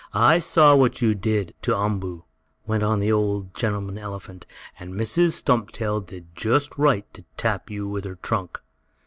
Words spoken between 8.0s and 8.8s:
her trunk.